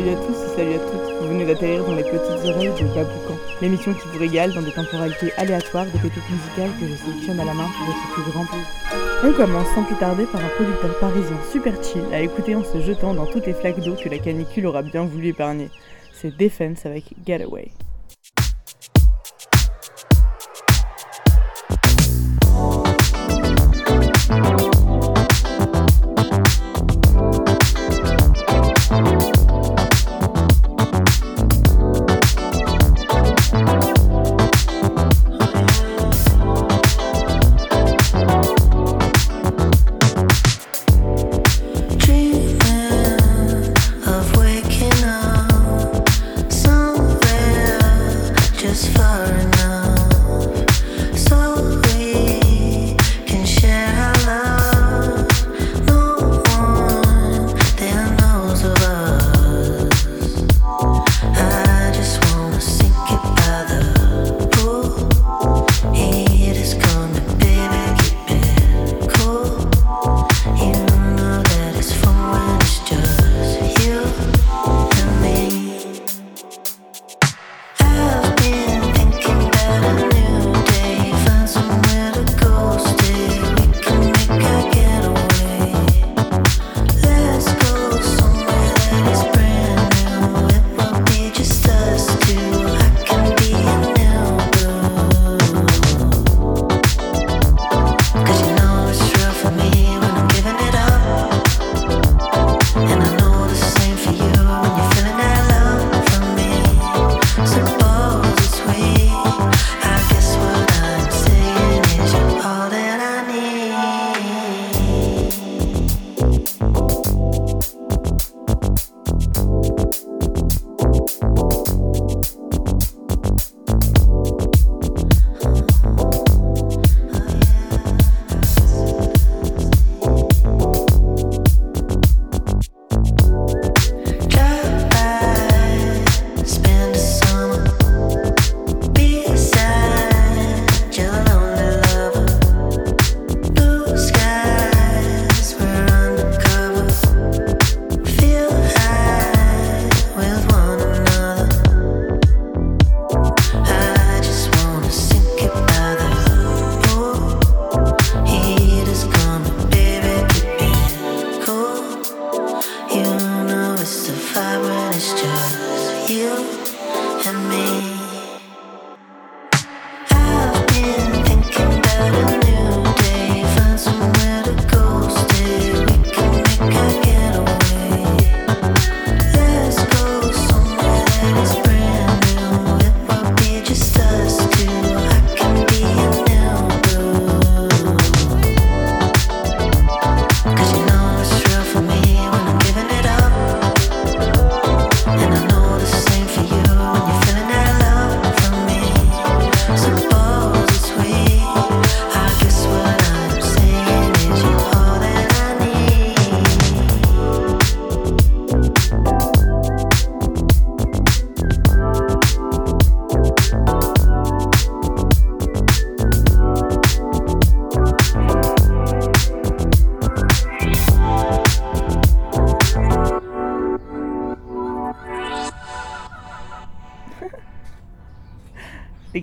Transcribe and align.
Salut 0.00 0.12
à 0.12 0.16
tous 0.16 0.32
et 0.32 0.56
salut 0.56 0.74
à 0.76 0.78
toutes. 0.78 1.20
Vous 1.20 1.28
venez 1.28 1.44
d'atterrir 1.44 1.84
dans 1.84 1.94
les 1.94 2.04
petites 2.04 2.46
oreilles 2.46 2.70
de 2.70 2.94
Baboucan, 2.94 3.36
l'émission 3.60 3.92
qui 3.92 4.08
vous 4.08 4.18
régale 4.18 4.54
dans 4.54 4.62
des 4.62 4.72
temporalités 4.72 5.30
aléatoires 5.36 5.84
des 5.84 5.98
pépites 5.98 6.30
musicales 6.30 6.70
que 6.80 6.86
je 6.86 6.94
sélectionne 6.94 7.38
à 7.38 7.44
la 7.44 7.52
main 7.52 7.68
pour 7.76 7.86
votre 7.86 8.12
plus 8.14 8.32
grand 8.32 8.46
plaisir. 8.46 8.66
On 9.22 9.32
commence 9.34 9.68
sans 9.74 9.84
plus 9.84 9.96
tarder 9.96 10.24
par 10.24 10.42
un 10.42 10.48
producteur 10.56 10.98
parisien 11.00 11.36
super 11.52 11.74
chill 11.84 12.00
à 12.14 12.22
écouter 12.22 12.54
en 12.54 12.64
se 12.64 12.80
jetant 12.80 13.12
dans 13.12 13.26
toutes 13.26 13.44
les 13.44 13.52
flaques 13.52 13.80
d'eau 13.80 13.94
que 13.94 14.08
la 14.08 14.16
canicule 14.16 14.68
aura 14.68 14.80
bien 14.80 15.04
voulu 15.04 15.28
épargner. 15.28 15.68
C'est 16.14 16.34
Defense 16.34 16.86
avec 16.86 17.04
Getaway. 17.26 17.68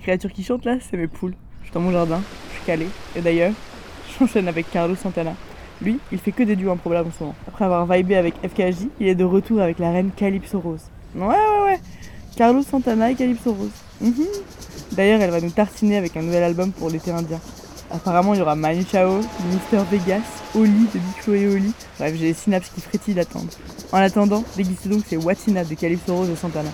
Créatures 0.08 0.32
qui 0.32 0.42
chantent 0.42 0.64
là, 0.64 0.76
c'est 0.80 0.96
mes 0.96 1.06
poules. 1.06 1.34
Je 1.60 1.66
suis 1.66 1.74
dans 1.74 1.80
mon 1.80 1.92
jardin, 1.92 2.22
je 2.48 2.54
suis 2.54 2.64
calé. 2.64 2.86
Et 3.14 3.20
d'ailleurs, 3.20 3.52
j'enchaîne 4.18 4.48
avec 4.48 4.70
Carlos 4.70 4.96
Santana. 4.96 5.34
Lui, 5.82 5.98
il 6.10 6.18
fait 6.18 6.32
que 6.32 6.44
des 6.44 6.56
duos 6.56 6.70
improbables 6.70 7.10
en 7.10 7.12
ce 7.12 7.22
moment. 7.24 7.34
Après 7.46 7.66
avoir 7.66 7.84
vibé 7.86 8.16
avec 8.16 8.34
FKJ, 8.36 8.88
il 9.00 9.06
est 9.06 9.14
de 9.14 9.24
retour 9.24 9.60
avec 9.60 9.78
la 9.78 9.90
reine 9.90 10.10
Calypso 10.16 10.60
Rose. 10.60 10.80
Ouais, 11.14 11.26
ouais, 11.26 11.64
ouais. 11.66 11.80
Carlos 12.36 12.62
Santana 12.62 13.10
et 13.10 13.16
Calypso 13.16 13.52
Rose. 13.52 13.70
Mhm. 14.00 14.24
D'ailleurs, 14.92 15.20
elle 15.20 15.30
va 15.30 15.42
nous 15.42 15.50
tartiner 15.50 15.98
avec 15.98 16.16
un 16.16 16.22
nouvel 16.22 16.42
album 16.42 16.72
pour 16.72 16.88
l'été 16.88 17.10
indien. 17.10 17.40
Apparemment, 17.90 18.32
il 18.32 18.38
y 18.38 18.42
aura 18.42 18.54
Manu 18.54 18.84
Chao, 18.90 19.20
Mister 19.52 19.82
Vegas, 19.90 20.24
Oli 20.54 20.70
de 20.94 20.98
Big 20.98 21.42
et 21.42 21.48
Oli. 21.48 21.74
Bref, 21.98 22.14
j'ai 22.16 22.28
les 22.28 22.34
synapses 22.34 22.70
qui 22.70 22.80
frétillent 22.80 23.14
d'attendre. 23.14 23.50
En 23.92 23.98
attendant, 23.98 24.42
dégustez 24.56 24.88
donc 24.88 25.02
c'est 25.06 25.18
Watina 25.18 25.64
de 25.64 25.74
Calypso 25.74 26.16
Rose 26.16 26.30
et 26.30 26.36
Santana. 26.36 26.70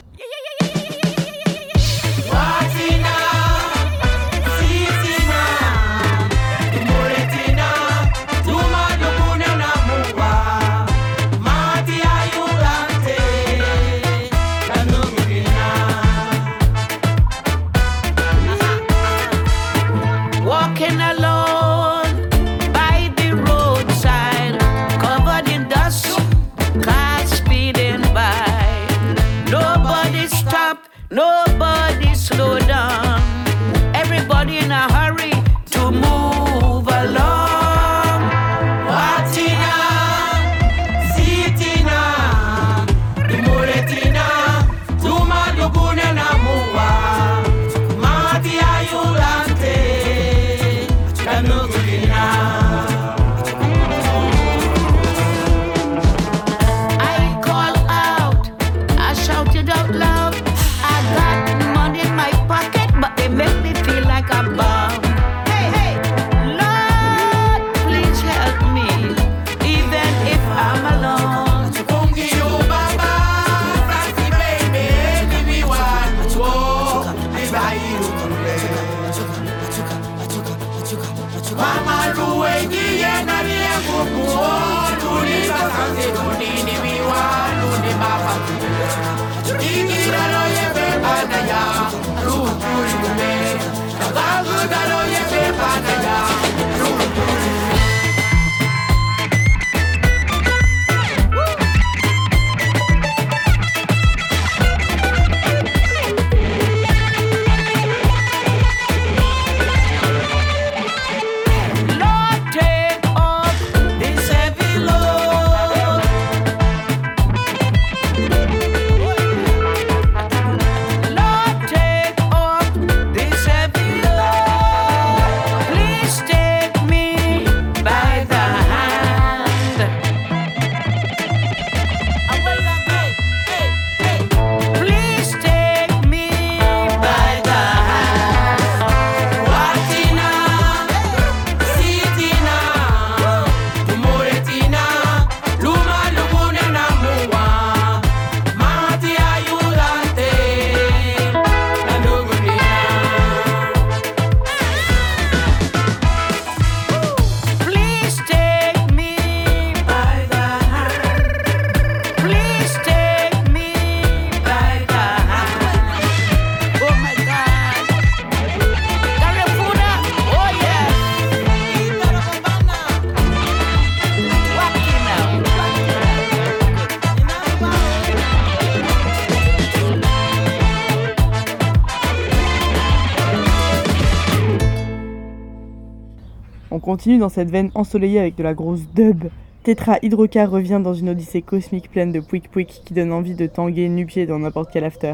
Continue 187.05 187.19
dans 187.21 187.29
cette 187.29 187.51
veine 187.51 187.71
ensoleillée 187.75 188.19
avec 188.19 188.35
de 188.35 188.43
la 188.43 188.55
grosse 188.55 188.81
dub. 188.95 189.25
Tetra 189.63 189.99
Hydrocar 190.01 190.51
revient 190.51 190.81
dans 190.83 190.95
une 190.95 191.11
odyssée 191.11 191.43
cosmique 191.43 191.91
pleine 191.91 192.13
de 192.13 192.21
pouic 192.21 192.51
pouic 192.51 192.81
qui 192.83 192.95
donne 192.95 193.13
envie 193.13 193.35
de 193.35 193.47
tanguer 193.47 193.91
nu-pied 193.91 194.25
dans 194.25 194.39
n'importe 194.39 194.71
quel 194.73 194.85
after. 194.85 195.13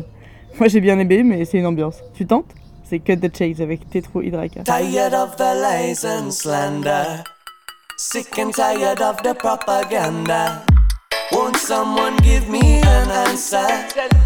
Moi 0.61 0.69
j'ai 0.69 0.81
bien 0.81 1.01
aimé, 1.01 1.25
mais 1.25 1.45
c'est 1.45 1.59
une 1.59 1.67
ambiance. 1.67 1.97
Tu 2.15 2.27
tentes? 2.27 2.55
C'est 2.85 3.01
Cut 3.01 3.17
the 3.17 3.37
Chase 3.37 3.61
avec 3.61 3.91
Tetro 3.91 4.23
Hydraka. 4.23 4.63
Tired 4.63 5.15
of 5.15 5.35
the 5.35 6.07
and. 6.07 7.25
Sick 7.97 8.39
and 8.39 8.53
tired 8.53 9.01
of 9.01 9.17
the 9.25 9.35
propaganda. 9.37 10.63
Won't 11.33 11.57
someone 11.57 12.17
give 12.19 12.49
me 12.49 12.81
an 12.81 13.11
answer? 13.11 13.67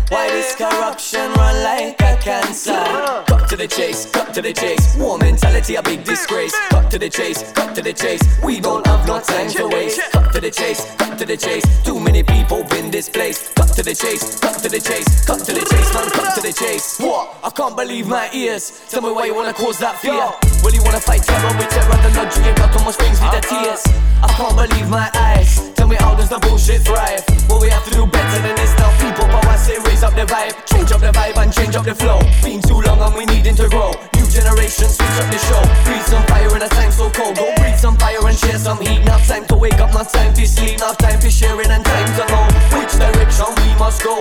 Why 0.08 0.28
this 0.30 0.56
corruption 0.56 1.32
run 1.32 1.62
like 1.62 2.00
a 2.00 2.16
cancer? 2.16 2.82
Cut 3.26 3.48
to 3.50 3.56
the 3.56 3.68
chase, 3.68 4.10
cut 4.10 4.32
to 4.32 4.40
the 4.40 4.52
chase. 4.54 4.96
War 4.96 5.18
mentality, 5.18 5.74
a 5.74 5.82
big 5.82 6.04
disgrace. 6.04 6.54
Cut 6.70 6.90
to 6.90 6.98
the 6.98 7.10
chase, 7.10 7.52
cut 7.52 7.74
to 7.74 7.82
the 7.82 7.92
chase. 7.92 8.22
We 8.42 8.58
don't 8.58 8.86
have 8.86 9.06
no 9.06 9.20
time 9.20 9.50
to 9.50 9.68
waste. 9.68 10.00
Cut 10.12 10.32
to 10.32 10.40
the 10.40 10.50
chase, 10.50 10.94
cut 10.96 11.18
to 11.18 11.26
the 11.26 11.36
chase. 11.36 11.64
Too 11.84 12.00
many 12.00 12.22
people 12.22 12.64
been 12.64 12.90
displaced. 12.90 13.54
Cut 13.54 13.68
to 13.76 13.82
the 13.82 13.94
chase, 13.94 14.40
cut 14.40 14.58
to 14.60 14.68
the 14.70 14.80
chase, 14.80 15.26
cut 15.26 15.40
to 15.40 15.52
the 15.52 15.60
chase, 15.60 15.92
man, 15.92 16.10
cut 16.10 16.34
to 16.36 16.40
the 16.40 16.52
chase. 16.52 16.98
What? 16.98 17.36
I 17.44 17.50
can't 17.50 17.76
believe 17.76 18.06
my 18.06 18.30
ears. 18.32 18.82
Tell 18.88 19.02
me 19.02 19.10
why 19.12 19.26
you 19.26 19.34
wanna 19.34 19.52
cause 19.52 19.78
that 19.80 19.98
fear. 19.98 20.24
Well, 20.62 20.74
you 20.74 20.82
wanna 20.82 21.00
fight 21.00 21.22
terror 21.22 21.54
with 21.58 21.68
terror, 21.68 22.00
the 22.00 22.10
nudge 22.16 22.36
you 22.38 22.54
got 22.54 22.74
almost 22.76 22.98
brings 22.98 23.20
me 23.20 23.28
the 23.28 23.40
tears. 23.40 23.84
I 24.22 24.28
can't 24.36 24.56
believe 24.56 24.88
my 24.88 25.10
eyes. 25.14 25.63
Tell 25.84 25.90
me 25.90 26.00
how 26.00 26.16
does 26.16 26.30
the 26.30 26.38
bullshit 26.38 26.80
thrive? 26.80 27.20
Well, 27.44 27.60
we 27.60 27.68
have 27.68 27.84
to 27.84 27.90
do 27.92 28.06
better 28.06 28.40
than 28.40 28.56
this 28.56 28.72
now. 28.80 28.88
People 29.04 29.28
power 29.28 29.58
say 29.60 29.76
raise 29.84 30.02
up 30.02 30.16
the 30.16 30.24
vibe, 30.24 30.56
change 30.64 30.90
up 30.96 31.04
the 31.04 31.12
vibe 31.12 31.36
and 31.36 31.52
change 31.52 31.76
up 31.76 31.84
the 31.84 31.94
flow. 31.94 32.24
Been 32.40 32.62
too 32.64 32.80
long 32.80 33.04
and 33.04 33.12
we 33.12 33.28
needing 33.28 33.54
to 33.60 33.68
grow. 33.68 33.92
New 34.16 34.24
generation, 34.24 34.88
switch 34.88 35.16
up 35.20 35.28
the 35.28 35.36
show. 35.44 35.60
Breathe 35.84 36.08
some 36.08 36.24
fire 36.24 36.48
in 36.56 36.62
a 36.64 36.72
time 36.72 36.88
so 36.88 37.10
cold. 37.12 37.36
Go 37.36 37.52
breathe 37.60 37.76
some 37.76 38.00
fire 38.00 38.16
and 38.24 38.32
share 38.32 38.56
some 38.56 38.80
heat. 38.80 39.04
Now 39.04 39.20
time 39.28 39.44
to 39.52 39.56
wake 39.60 39.76
up, 39.76 39.92
not 39.92 40.08
time 40.08 40.32
to 40.32 40.48
sleep. 40.48 40.80
Now 40.80 40.96
time 40.96 41.20
for 41.20 41.28
sharing 41.28 41.68
and 41.68 41.84
time 41.84 42.08
to 42.16 42.24
know 42.32 42.48
which 42.80 42.96
direction 42.96 43.52
we 43.60 43.76
must 43.76 44.00
go. 44.00 44.16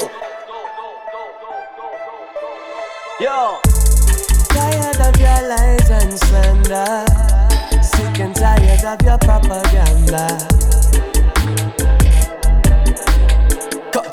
Yo. 3.23 3.63
Tired 4.51 4.99
of 4.99 5.15
your 5.15 5.41
lies 5.47 5.89
and 5.95 6.11
slander. 6.27 7.07
Sick 7.79 8.19
and 8.19 8.35
tired 8.35 8.83
of 8.83 8.99
your 9.07 9.17
propaganda. 9.23 10.72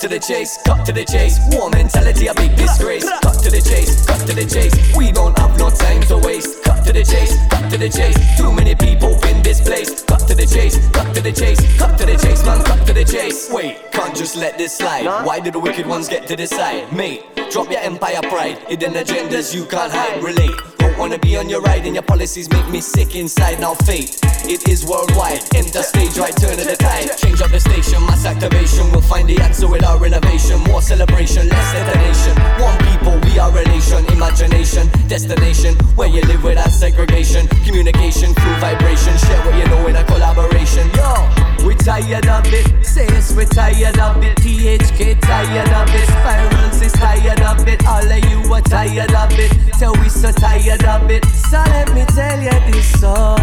To 0.00 0.08
the 0.08 0.18
chase, 0.18 0.58
cut 0.64 0.86
to 0.86 0.92
the 0.92 1.04
chase. 1.04 1.38
War 1.52 1.68
mentality, 1.68 2.26
a 2.28 2.34
big 2.34 2.56
disgrace. 2.56 3.04
Cut 3.20 3.34
to 3.44 3.50
the 3.50 3.60
chase, 3.60 4.06
cut 4.06 4.26
to 4.26 4.34
the 4.34 4.46
chase. 4.46 4.72
We 4.96 5.12
don't 5.12 5.38
have 5.38 5.58
no 5.58 5.68
time 5.68 6.00
to 6.04 6.16
waste. 6.16 6.64
Cut 6.64 6.86
to 6.86 6.92
the 6.92 7.04
chase, 7.04 7.36
cut 7.50 7.70
to 7.70 7.76
the 7.76 7.88
chase. 7.88 8.16
Too 8.38 8.50
many 8.50 8.74
people 8.74 9.18
been 9.20 9.42
displaced. 9.42 10.06
Cut 10.06 10.20
to 10.20 10.34
the 10.34 10.46
chase, 10.46 10.78
cut 10.92 11.14
to 11.14 11.20
the 11.20 11.32
chase, 11.32 11.60
cut 11.78 11.98
to 11.98 12.06
the 12.06 12.16
chase, 12.16 12.42
man, 12.46 12.64
cut 12.64 12.86
to 12.86 12.94
the 12.94 13.04
chase. 13.04 13.52
Wait, 13.52 13.92
can't 13.92 14.16
just 14.16 14.36
let 14.36 14.56
this 14.56 14.74
slide. 14.78 15.04
Why 15.26 15.38
do 15.38 15.50
the 15.50 15.60
wicked 15.60 15.86
ones 15.86 16.08
get 16.08 16.26
to 16.28 16.36
decide? 16.36 16.90
Mate, 16.94 17.22
drop 17.50 17.70
your 17.70 17.80
empire 17.80 18.22
pride. 18.22 18.58
Hidden 18.68 18.94
agendas 18.94 19.54
you 19.54 19.66
can't 19.66 19.92
hide. 19.92 20.22
Relate. 20.22 20.79
Don't 20.90 20.98
wanna 20.98 21.18
be 21.18 21.36
on 21.36 21.48
your 21.48 21.60
ride 21.60 21.86
and 21.86 21.94
your 21.94 22.02
policies 22.02 22.50
make 22.50 22.68
me 22.68 22.80
sick 22.80 23.14
inside. 23.14 23.60
Now 23.60 23.74
fate, 23.74 24.18
it 24.44 24.68
is 24.68 24.84
worldwide. 24.84 25.40
Enter 25.54 25.82
stage 25.82 26.18
right, 26.18 26.34
turn 26.36 26.58
of 26.58 26.66
the 26.66 26.76
tide. 26.76 27.16
Change 27.16 27.40
up 27.40 27.52
the 27.52 27.60
station, 27.60 28.02
mass 28.06 28.26
activation. 28.26 28.90
We'll 28.90 29.00
find 29.00 29.28
the 29.28 29.38
answer 29.40 29.68
with 29.68 29.84
our 29.84 30.04
innovation. 30.04 30.58
More 30.66 30.82
celebration, 30.82 31.48
less 31.48 31.72
detonation. 31.72 32.34
One 32.58 32.76
people, 32.90 33.14
we 33.22 33.38
are 33.38 33.52
relation, 33.52 34.04
imagination, 34.10 34.90
destination. 35.06 35.76
Where 35.94 36.08
you 36.08 36.22
live 36.22 36.42
without 36.42 36.72
segregation. 36.72 37.46
Communication 37.64 38.34
through 38.34 38.56
vibration. 38.58 39.16
Share 39.18 39.40
what 39.46 39.54
you 39.54 39.66
know 39.66 39.86
in 39.86 39.94
a 39.94 40.04
collaboration. 40.04 40.90
Yo, 40.98 41.64
we 41.64 41.76
tired 41.76 42.26
of 42.26 42.52
it. 42.52 42.84
Say 42.84 43.06
yes, 43.06 43.32
we 43.32 43.44
tired 43.44 43.98
of 44.00 44.22
it. 44.24 44.36
THK 44.38 45.20
tired 45.20 45.70
of 45.70 45.94
it. 45.94 46.06
Spirals 46.08 46.82
is 46.82 46.92
tired 46.92 47.40
of 47.42 47.66
it. 47.68 47.86
All 47.86 48.02
of 48.02 48.24
you 48.26 48.52
are 48.52 48.60
tired 48.60 49.14
of 49.14 49.30
it. 49.38 49.52
Tell 49.78 49.94
we 50.02 50.08
so 50.08 50.32
tired 50.32 50.79
of 50.84 51.10
it. 51.10 51.24
So 51.26 51.62
let 51.68 51.92
me 51.94 52.04
tell 52.14 52.40
you 52.40 52.72
this 52.72 53.00
so. 53.00 53.36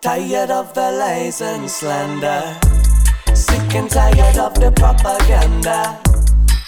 Tired 0.00 0.50
of 0.50 0.74
the 0.74 0.92
lies 0.92 1.40
and 1.40 1.70
slander. 1.70 2.42
Sick 3.34 3.74
and 3.74 3.90
tired 3.90 4.36
of 4.38 4.54
the 4.54 4.70
propaganda. 4.70 6.00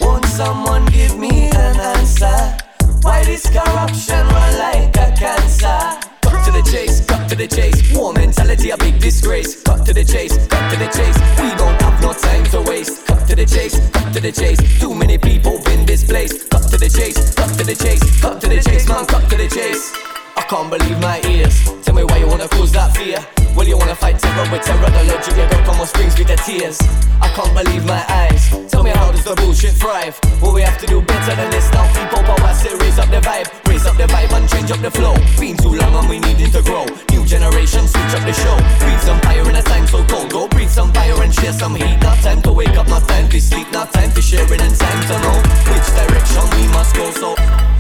Won't 0.00 0.24
someone 0.26 0.86
give 0.86 1.18
me 1.18 1.50
an 1.50 1.76
answer? 1.76 2.56
Why 3.02 3.24
this 3.24 3.46
corruption 3.48 4.26
run 4.26 4.58
like 4.58 4.96
a 4.96 5.14
cancer? 5.16 5.78
Cut 6.22 6.44
to 6.46 6.52
the 6.52 6.62
chase, 6.70 7.04
cut 7.06 7.28
to 7.28 7.36
the 7.36 7.46
chase. 7.46 7.94
War 7.94 8.12
mentality, 8.12 8.70
a 8.70 8.76
big 8.76 8.98
disgrace. 9.00 9.62
Cut 9.62 9.86
to 9.86 9.94
the 9.94 10.04
chase, 10.04 10.46
cut 10.48 10.72
to 10.72 10.76
the 10.78 10.86
chase. 10.86 11.18
We 11.40 11.54
don't 11.56 11.80
have 11.82 12.00
no 12.02 12.12
time 12.12 12.44
to 12.46 12.62
waste. 12.62 13.05
Cut 13.26 13.36
to 13.36 13.44
the 13.44 13.56
chase, 13.56 13.90
cut 13.90 14.14
to 14.14 14.20
the 14.20 14.30
chase. 14.30 14.78
Too 14.78 14.94
many 14.94 15.18
people 15.18 15.60
been 15.64 15.84
displaced. 15.84 16.48
Cut 16.48 16.62
to 16.70 16.78
the 16.78 16.88
chase, 16.88 17.34
cut 17.34 17.48
to 17.58 17.64
the 17.64 17.74
chase, 17.74 18.20
cut 18.20 18.40
to 18.40 18.48
the 18.48 18.62
chase, 18.62 18.88
man, 18.88 19.04
cut 19.04 19.28
to 19.28 19.36
the 19.36 19.48
chase. 19.48 19.92
I 20.36 20.42
can't 20.42 20.70
believe 20.70 21.00
my 21.00 21.20
ears. 21.24 21.64
Tell 21.82 21.96
me 21.96 22.04
why 22.04 22.18
you 22.18 22.28
wanna 22.28 22.46
cause 22.46 22.70
that 22.70 22.96
fear. 22.96 23.35
Well, 23.56 23.66
you 23.66 23.78
wanna 23.78 23.96
fight 23.96 24.18
terror 24.18 24.44
with 24.52 24.62
terror, 24.62 24.90
the 24.90 25.02
logic 25.08 25.32
you 25.32 25.48
got 25.48 25.66
almost 25.66 25.94
brings 25.94 26.18
me 26.18 26.24
to 26.26 26.36
tears. 26.36 26.78
I 27.24 27.28
can't 27.32 27.54
believe 27.56 27.86
my 27.86 28.04
eyes. 28.06 28.52
Tell 28.70 28.82
me 28.82 28.90
how 28.90 29.10
does 29.10 29.24
the 29.24 29.34
bullshit 29.34 29.72
thrive? 29.72 30.20
Well, 30.42 30.52
we 30.52 30.60
have 30.60 30.78
to 30.78 30.86
do 30.86 31.00
better 31.00 31.34
than 31.34 31.50
this 31.50 31.72
now. 31.72 31.88
People 31.96 32.22
power 32.22 32.52
say 32.52 32.76
raise 32.76 32.98
up 32.98 33.08
the 33.08 33.20
vibe, 33.24 33.48
raise 33.66 33.86
up 33.86 33.96
the 33.96 34.04
vibe 34.12 34.30
and 34.36 34.46
change 34.46 34.70
up 34.70 34.80
the 34.80 34.90
flow. 34.90 35.16
Been 35.40 35.56
too 35.56 35.72
long 35.72 35.94
and 35.96 36.06
we 36.06 36.20
needing 36.20 36.52
to 36.52 36.60
grow. 36.60 36.84
New 37.08 37.24
generation, 37.24 37.88
switch 37.88 38.12
up 38.12 38.24
the 38.28 38.36
show. 38.36 38.56
Breathe 38.84 39.00
some 39.00 39.20
fire 39.20 39.48
in 39.48 39.56
a 39.56 39.62
time 39.62 39.86
so 39.86 40.04
cold. 40.04 40.30
Go 40.30 40.48
breathe 40.48 40.68
some 40.68 40.92
fire 40.92 41.16
and 41.22 41.32
share 41.32 41.54
some 41.54 41.74
heat. 41.74 41.96
Not 42.02 42.18
time 42.20 42.42
to 42.42 42.52
wake 42.52 42.76
up, 42.76 42.88
not 42.88 43.08
time 43.08 43.26
to 43.30 43.40
sleep, 43.40 43.72
not 43.72 43.90
time 43.90 44.12
to 44.12 44.20
sharing 44.20 44.60
and 44.60 44.76
time 44.76 45.00
to 45.08 45.16
know 45.24 45.36
which 45.72 45.88
direction 45.96 46.44
we 46.60 46.68
must 46.76 46.94
go. 46.94 47.10
So. 47.10 47.75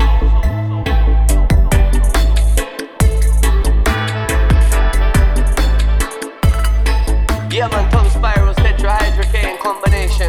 Yeah, 7.56 7.68
man, 7.68 7.88
tongue 7.90 8.10
spirals, 8.10 8.54
tetrahydrocane 8.56 9.56
combination. 9.62 10.26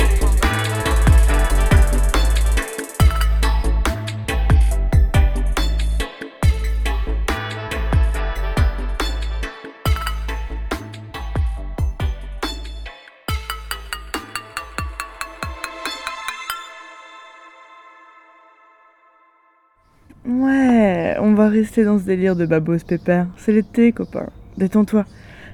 Ouais, 20.25 21.17
on 21.19 21.33
va 21.33 21.49
rester 21.49 21.83
dans 21.83 21.99
ce 21.99 22.05
délire 22.05 22.37
de 22.37 22.45
Babos 22.45 22.77
Pépère. 22.87 23.27
C'est 23.35 23.51
l'été, 23.51 23.91
copain. 23.91 24.27
Détends-toi. 24.55 25.03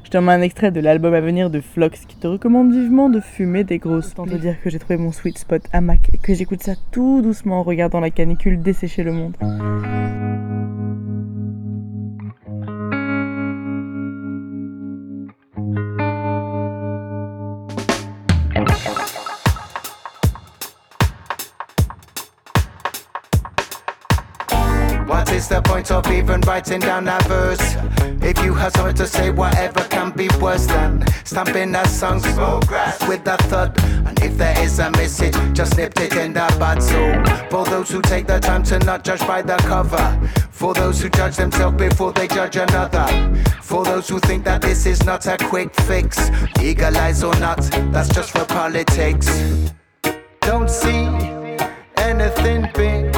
Je 0.03 0.10
te 0.10 0.17
remets 0.17 0.33
un 0.33 0.41
extrait 0.41 0.72
de 0.72 0.79
l'album 0.79 1.13
à 1.13 1.22
venir 1.22 1.50
de 1.50 1.62
Flox 1.62 2.05
qui 2.05 2.17
te 2.17 2.27
recommande 2.27 2.72
vivement 2.74 3.10
de 3.10 3.19
fumer 3.19 3.63
des 3.63 3.79
grosses. 3.79 4.12
Autant 4.12 4.25
te 4.25 4.36
dire 4.36 4.62
que 4.62 4.69
j'ai 4.69 4.77
trouvé 4.77 4.98
mon 4.98 5.12
sweet 5.12 5.38
spot 5.38 5.63
hamac 5.72 6.10
et 6.13 6.17
que 6.17 6.33
j'écoute 6.33 6.62
ça 6.62 6.74
tout 6.91 7.22
doucement 7.22 7.60
en 7.60 7.63
regardant 7.63 8.00
la 8.00 8.10
canicule 8.10 8.62
dessécher 8.62 9.03
le 9.03 9.13
monde. 9.13 9.36
Point 25.84 26.06
of 26.08 26.13
even 26.13 26.42
writing 26.42 26.80
down 26.80 27.04
that 27.06 27.25
verse? 27.28 27.75
If 28.22 28.44
you 28.44 28.54
have 28.54 28.72
something 28.74 28.96
to 28.96 29.08
say, 29.08 29.32
whatever 29.32 29.82
can 29.90 30.12
be 30.12 30.30
worse 30.40 30.66
than 30.66 31.06
stamping 31.25 31.72
that 31.74 31.88
song 31.88 32.22
with 33.08 33.28
a 33.28 33.38
thud. 33.50 33.78
And 34.08 34.18
if 34.22 34.38
there 34.38 34.58
is 34.62 34.80
a 34.80 34.92
message, 34.92 35.36
just 35.54 35.74
snipped 35.74 36.00
it 36.00 36.16
in 36.16 36.34
the 36.34 36.56
bud. 36.60 36.82
So, 36.82 37.00
for 37.50 37.66
those 37.66 37.90
who 37.90 38.02
take 38.02 38.28
the 38.28 38.40
time 38.40 38.63
to 38.63 38.80
not 38.80 39.04
judge 39.04 39.22
by 39.22 39.42
the 39.42 39.58
cover, 39.58 40.30
for 40.52 40.74
those 40.74 41.02
who 41.02 41.10
judge 41.10 41.36
themselves 41.36 41.78
before 41.78 42.13
they 42.13 42.28
judge 42.28 42.56
another, 42.56 43.08
for 43.62 43.84
those 43.84 44.08
who 44.08 44.20
think 44.20 44.46
that 44.46 44.62
this 44.62 44.86
is 44.86 45.04
not 45.06 45.25
a 45.28 45.38
quick 45.38 45.74
fix, 45.82 46.30
legalize 46.60 47.24
or 47.24 47.36
not, 47.40 47.62
that's 47.92 48.10
just 48.13 48.32
for 48.32 48.46
politics. 48.46 49.28
Don't 50.42 50.70
see 50.70 51.08
anything 51.98 52.70
big 52.74 53.13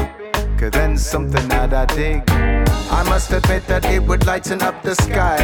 than 0.72 0.98
something 0.98 1.48
that 1.48 1.74
I 1.74 1.86
dig. 1.86 2.55
I 2.91 3.03
must 3.03 3.32
admit 3.32 3.67
that 3.67 3.86
it 3.86 4.01
would 4.03 4.25
lighten 4.25 4.62
up 4.62 4.82
the 4.84 4.96
sky. 4.96 5.38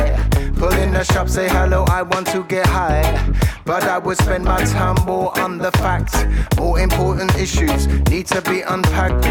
Pull 0.56 0.74
in 0.74 0.92
the 0.94 1.04
shop, 1.04 1.28
say 1.28 1.50
hello, 1.50 1.86
I 1.90 2.04
want 2.04 2.28
to 2.28 2.44
get 2.44 2.68
high. 2.68 3.04
But 3.66 3.84
I 3.84 3.98
would 3.98 4.18
spend 4.18 4.46
my 4.46 4.64
time 4.66 4.98
more 5.06 5.38
on 5.40 5.58
the 5.58 5.72
facts. 5.72 6.16
More 6.58 6.80
important 6.80 7.36
issues 7.36 7.88
need 8.10 8.28
to 8.28 8.42
be 8.42 8.62
unpacked. 8.62 9.26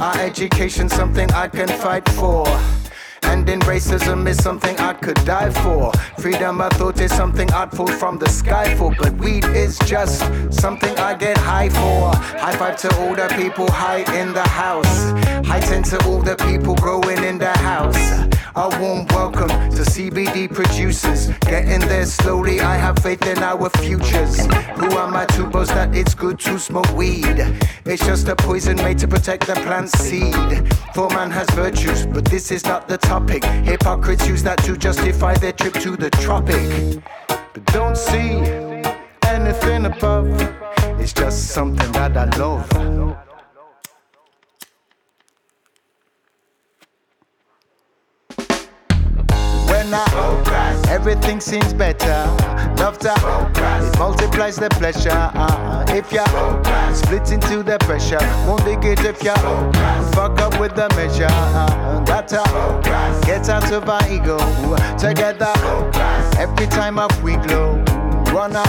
Our 0.00 0.18
education, 0.18 0.88
something 0.88 1.30
I 1.32 1.48
can 1.48 1.68
fight 1.68 2.08
for. 2.10 2.44
Ending 3.24 3.60
racism 3.60 4.28
is 4.28 4.42
something 4.42 4.76
I 4.78 4.92
could 4.92 5.22
die 5.24 5.50
for. 5.50 5.92
Freedom 6.18 6.60
I 6.60 6.68
thought 6.70 7.00
is 7.00 7.14
something 7.14 7.50
I'd 7.52 7.70
fall 7.72 7.88
from 7.88 8.18
the 8.18 8.28
sky 8.28 8.74
for. 8.76 8.94
But 8.98 9.14
weed 9.14 9.44
is 9.46 9.78
just 9.80 10.20
something 10.50 10.96
I 10.98 11.14
get 11.14 11.36
high 11.36 11.68
for. 11.68 12.14
High 12.38 12.56
five 12.56 12.76
to 12.78 12.96
all 13.00 13.14
the 13.14 13.32
people 13.36 13.70
high 13.70 14.04
in 14.20 14.32
the 14.32 14.42
house. 14.42 15.10
High 15.46 15.60
ten 15.60 15.82
to 15.84 16.04
all 16.06 16.22
the 16.22 16.36
people 16.36 16.74
growing 16.76 17.22
in 17.24 17.38
the 17.38 17.52
house. 17.58 18.33
A 18.56 18.68
warm 18.80 19.06
welcome 19.06 19.48
to 19.48 19.82
CBD 19.82 20.52
producers. 20.52 21.28
Getting 21.40 21.80
there 21.80 22.04
slowly, 22.06 22.60
I 22.60 22.76
have 22.76 22.98
faith 22.98 23.26
in 23.26 23.38
our 23.38 23.68
futures. 23.70 24.46
Who 24.76 24.90
am 24.96 25.16
I 25.16 25.24
to 25.36 25.46
boast 25.46 25.70
that 25.74 25.94
it's 25.96 26.14
good 26.14 26.38
to 26.40 26.58
smoke 26.58 26.88
weed? 26.94 27.44
It's 27.84 28.04
just 28.04 28.28
a 28.28 28.36
poison 28.36 28.76
made 28.76 28.98
to 28.98 29.08
protect 29.08 29.46
the 29.46 29.54
plant 29.54 29.90
seed. 29.90 30.72
For 30.94 31.08
man 31.10 31.30
has 31.30 31.48
virtues, 31.50 32.06
but 32.06 32.26
this 32.26 32.52
is 32.52 32.64
not 32.64 32.86
the 32.86 32.98
topic. 32.98 33.44
Hypocrites 33.44 34.28
use 34.28 34.42
that 34.44 34.58
to 34.64 34.76
justify 34.76 35.34
their 35.34 35.52
trip 35.52 35.74
to 35.74 35.96
the 35.96 36.10
tropic. 36.10 37.02
But 37.26 37.64
don't 37.66 37.96
see 37.96 38.38
anything 39.26 39.86
above, 39.86 40.28
it's 41.00 41.12
just 41.12 41.48
something 41.48 41.90
that 41.92 42.16
I 42.16 42.26
love. 42.38 43.23
Now. 49.90 50.42
Everything 50.88 51.40
seems 51.40 51.72
better. 51.72 52.14
Love 52.78 52.98
to 52.98 53.12
it 53.12 53.98
multiplies 53.98 54.56
the 54.56 54.68
pleasure. 54.70 55.10
Uh, 55.34 55.84
if 55.88 56.12
you 56.12 56.24
split 56.94 57.30
into 57.32 57.62
the 57.62 57.78
pressure, 57.80 58.18
won't 58.46 58.64
dig 58.64 58.84
it 58.84 59.00
if 59.04 59.22
you 59.22 59.34
fuck 60.12 60.38
up 60.40 60.58
with 60.60 60.74
the 60.74 60.88
measure. 60.96 61.26
Uh, 61.28 62.04
gotta 62.04 62.42
Focus. 62.50 63.24
get 63.24 63.48
out 63.48 63.70
of 63.72 63.88
our 63.88 64.02
ego 64.10 64.38
together. 64.96 65.52
Every 66.38 66.66
time 66.66 66.98
off 66.98 67.22
we 67.22 67.36
glow 67.36 67.82
runner. 68.34 68.64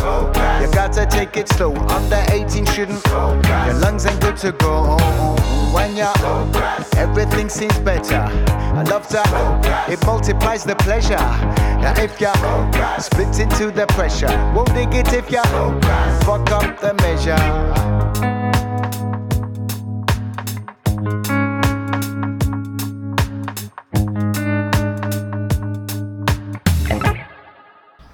You 0.62 0.72
gotta 0.72 1.06
take 1.08 1.36
it 1.38 1.50
slow. 1.50 1.76
Under 1.88 2.24
18 2.30 2.66
shouldn't. 2.66 3.04
Your 3.08 3.74
lungs 3.74 4.06
ain't 4.06 4.22
good 4.22 4.38
to 4.38 4.52
go. 4.52 4.98
When 5.75 5.98
you 5.98 6.08
everything 6.96 7.50
seems 7.50 7.77
better. 7.79 8.24
I 8.79 8.84
love 8.89 9.08
that. 9.10 9.89
It 9.89 10.03
multiplies 10.05 10.63
the 10.63 10.75
pleasure. 10.75 11.20
Now 11.82 11.94
if 11.98 12.20
you 12.22 12.32
split 12.98 13.38
into 13.39 13.72
the 13.72 13.86
pressure, 13.88 14.32
won't 14.55 14.74
dig 14.74 14.94
it 14.96 15.12
if 15.12 15.29
you 15.29 15.44
fuck 16.24 16.50
up 16.51 16.79
the 16.79 16.94
measure? 17.03 17.36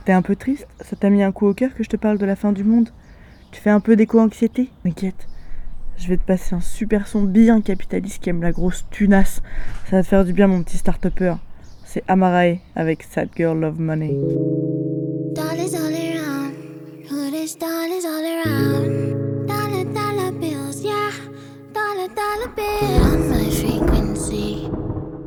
T'es 0.03 0.13
un 0.13 0.23
peu 0.23 0.35
triste? 0.35 0.67
Ça 0.81 0.95
t'a 0.95 1.11
mis 1.11 1.21
un 1.21 1.31
coup 1.31 1.45
au 1.45 1.53
cœur 1.53 1.75
que 1.75 1.83
je 1.83 1.89
te 1.89 1.95
parle 1.95 2.17
de 2.17 2.25
la 2.25 2.35
fin 2.35 2.51
du 2.53 2.63
monde? 2.63 2.89
Tu 3.51 3.61
fais 3.61 3.69
un 3.69 3.79
peu 3.79 3.95
d'éco-anxiété? 3.95 4.71
T'inquiète. 4.83 5.27
Je 6.01 6.07
vais 6.07 6.17
te 6.17 6.25
passer 6.25 6.55
un 6.55 6.61
super 6.61 7.07
son 7.07 7.21
bien 7.21 7.61
capitaliste 7.61 8.23
qui 8.23 8.31
aime 8.31 8.41
la 8.41 8.51
grosse 8.51 8.85
tunasse. 8.89 9.43
Ça 9.87 9.97
va 9.97 10.01
te 10.01 10.07
faire 10.07 10.25
du 10.25 10.33
bien, 10.33 10.47
mon 10.47 10.63
petit 10.63 10.77
start-upper. 10.77 11.35
C'est 11.85 12.03
Amarae 12.07 12.57
avec 12.75 13.03
Sad 13.03 13.29
Girl 13.37 13.59
Love 13.59 13.79
Money. 13.79 14.17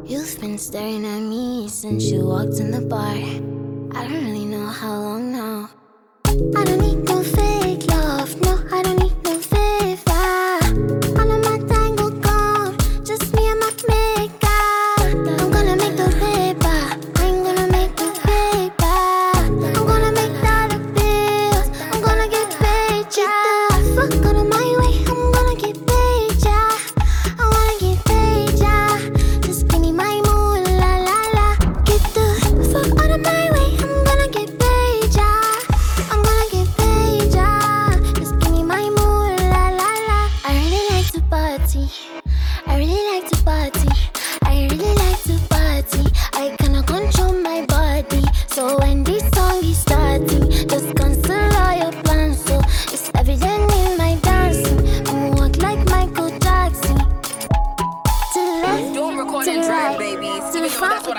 You've 0.07 0.40
been 0.40 0.59
staring 0.59 1.04
at 1.04 1.21
me 1.21 1.69
since 1.69 2.11
you 2.11 2.26
walked 2.26 2.59
in 2.59 2.73
the. 2.73 2.85
I 3.95 4.09
don't 4.09 4.25
really 4.25 4.45
know 4.45 4.66
how 4.66 4.99
long 4.99 5.33
now. 5.33 6.83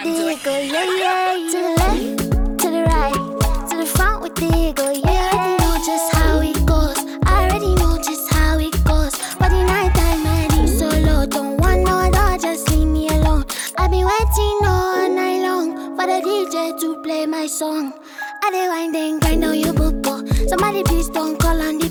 Yeah, 0.10 0.70
yeah. 0.70 1.50
To 1.52 1.58
the 1.58 1.74
left, 1.78 2.60
to 2.62 2.70
the 2.70 2.84
right, 2.84 3.70
to 3.70 3.78
the 3.78 3.86
front 3.86 4.22
with 4.22 4.36
the 4.36 4.46
ego, 4.46 4.92
yeah. 4.92 5.30
I 5.34 5.38
already 5.38 5.64
know 5.64 5.76
just 5.86 6.14
how 6.14 6.40
it 6.42 6.66
goes. 6.66 6.98
I 7.26 7.48
already 7.50 7.74
know 7.76 7.98
just 7.98 8.32
how 8.32 8.58
it 8.60 8.72
goes. 8.86 9.14
But 9.40 9.50
the 9.50 9.64
night 9.64 9.94
time, 9.96 10.26
I 10.28 10.48
need 10.56 10.70
solo. 10.78 11.26
Don't 11.26 11.58
want 11.58 11.82
no 11.84 11.98
other, 11.98 12.38
just 12.38 12.70
leave 12.72 12.88
me 12.88 13.08
alone. 13.10 13.46
I've 13.78 13.90
been 13.90 14.06
waiting 14.06 14.60
all 14.66 15.10
night 15.10 15.42
long 15.42 15.96
for 15.98 16.06
the 16.06 16.22
DJ 16.22 16.80
to 16.82 17.02
play 17.02 17.26
my 17.26 17.48
song. 17.48 17.94
I 18.44 18.52
dey 18.52 18.68
wind 18.70 18.96
and 18.96 19.22
grind 19.22 19.44
on 19.44 19.58
your 19.60 19.74
bubble. 19.74 20.22
Somebody 20.48 20.84
please 20.84 21.10
don't 21.10 21.40
call 21.40 21.60
on 21.62 21.80
the 21.80 21.85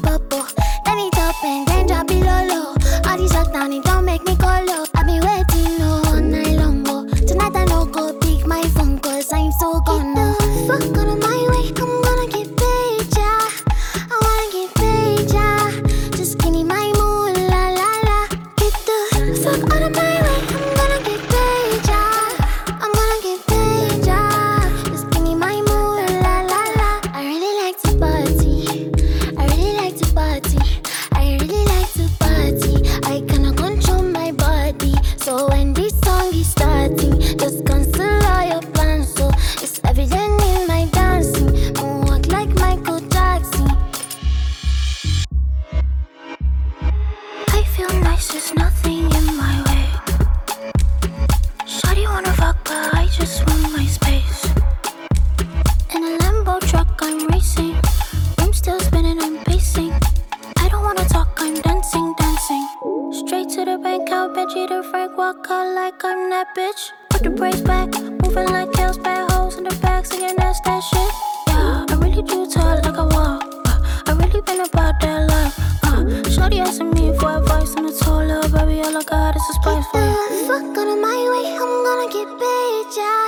Frank 64.95 65.19
walk 65.19 65.51
out 65.51 65.75
like 65.75 66.05
I'm 66.05 66.31
that 66.31 66.55
bitch. 66.57 66.93
Put 67.11 67.25
the 67.25 67.31
brakes 67.31 67.61
back, 67.63 67.89
moving 68.23 68.47
like 68.47 68.71
Kels, 68.79 69.03
bad 69.03 69.29
hoes 69.33 69.57
in 69.57 69.65
the 69.65 69.75
back, 69.83 70.07
singing 70.07 70.37
that's 70.37 70.61
that 70.61 70.79
shit. 70.85 71.11
Yeah, 71.49 71.85
I 71.91 71.95
really 71.99 72.23
do 72.23 72.47
talk 72.47 72.85
like 72.85 72.95
I 72.95 73.03
walk. 73.03 73.43
Uh, 73.67 73.81
I 74.07 74.13
really 74.13 74.41
been 74.43 74.61
about 74.61 74.95
that 75.01 75.21
life. 75.27 75.59
Uh, 75.83 76.31
Shorty 76.31 76.61
asking 76.61 76.91
me 76.95 77.11
for 77.19 77.39
advice, 77.39 77.75
and 77.75 77.89
I 77.89 77.93
told 78.05 78.31
her, 78.31 78.47
baby, 78.55 78.83
all 78.87 78.97
I 78.97 79.03
got 79.03 79.35
is 79.35 79.43
a 79.51 79.55
spice 79.59 79.85
for 79.91 79.99
you. 79.99 80.47
Fuck 80.47 80.63
of 80.63 80.99
my 81.03 81.19
way, 81.33 81.59
I'm 81.59 81.75
gonna 81.87 82.09
get 82.15 82.31
paid, 82.39 82.87
yeah. 82.95 83.27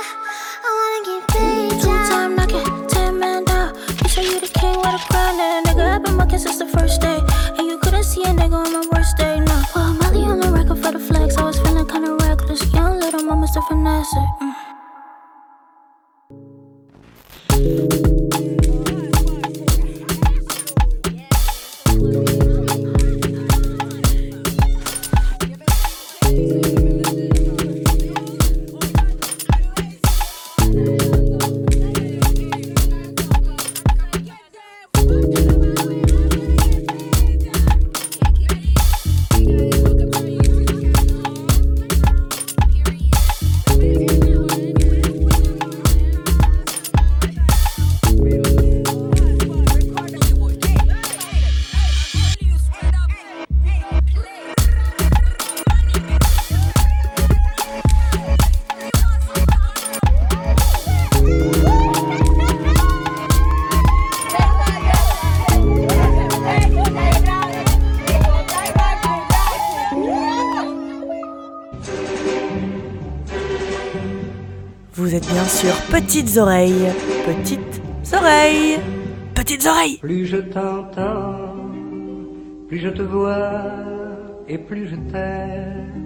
I 0.63 0.69
wanna 0.79 1.01
get 1.03 1.21
paid, 1.35 1.71
Two 1.83 1.97
time 2.07 2.35
knocking, 2.37 2.87
ten 2.87 3.19
man 3.19 3.43
down. 3.43 3.75
You 4.03 4.07
say 4.07 4.23
you 4.23 4.39
the 4.39 4.47
king 4.47 4.77
with 4.77 4.95
a 4.95 5.03
crown, 5.11 5.35
and 5.37 5.65
nigga 5.65 5.83
I've 5.95 6.01
been 6.01 6.15
mucking 6.15 6.39
since 6.39 6.59
the 6.59 6.67
first 6.67 7.01
day. 7.01 7.19
And 7.59 7.67
you 7.67 7.77
couldn't 7.79 8.03
see 8.03 8.23
a 8.23 8.31
nigga 8.31 8.55
on 8.55 8.71
my 8.71 8.87
worst 8.93 9.17
day, 9.17 9.41
no. 9.41 9.63
Well, 9.75 9.93
Molly 9.99 10.23
on 10.23 10.39
the 10.39 10.46
finesse 13.61 14.13
it. 14.13 14.47
Mm. 17.51 18.16
Êtes 75.05 75.27
bien 75.27 75.45
sûr 75.45 75.73
Petites 75.91 76.37
Oreilles. 76.37 76.87
Petites 77.25 77.81
Oreilles. 78.13 78.79
Petites 79.35 79.65
Oreilles. 79.67 79.97
Plus 79.97 80.25
je 80.25 80.37
t'entends, 80.37 81.55
plus 82.67 82.79
je 82.79 82.89
te 82.89 83.03
vois 83.03 83.61
et 84.47 84.57
plus 84.57 84.87
je 84.87 84.95
t'aime. 85.11 85.96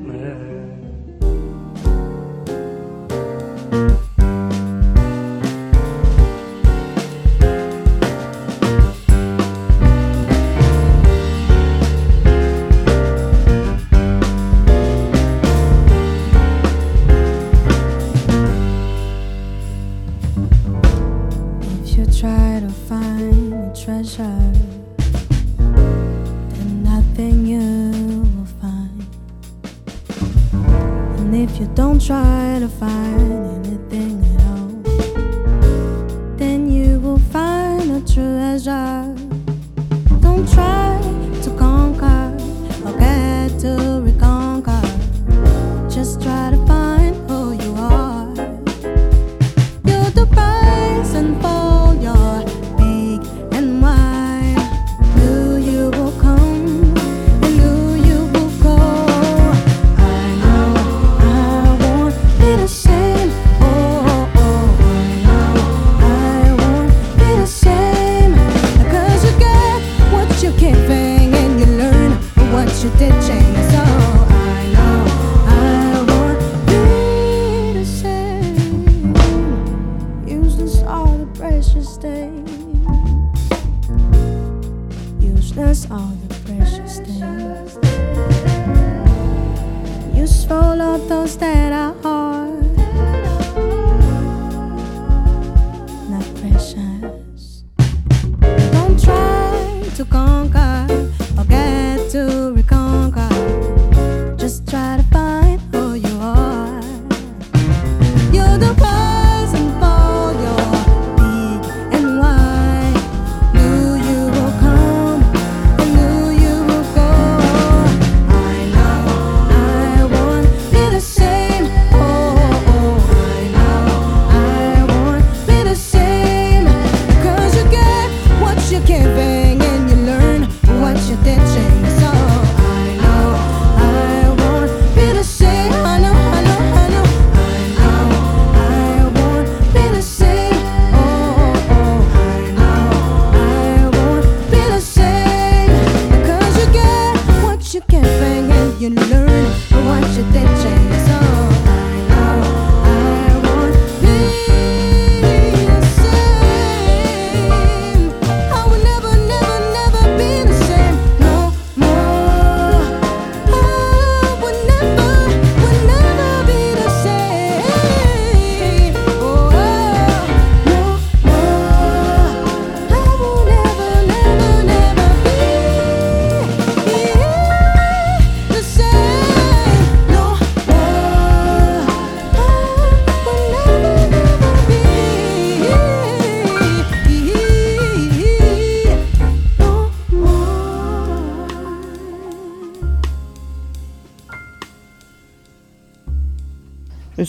Try 32.12 32.60
to 32.60 32.68
find 32.68 33.11
precious 81.72 81.98
things. 81.98 82.52
Useless 85.24 85.88
all 85.90 86.12
the 86.28 86.36
precious 86.46 87.00
things. 87.00 87.78
Useful 90.14 90.82
all 90.82 90.98
those 90.98 91.38
that 91.38 91.72
are 91.72 91.81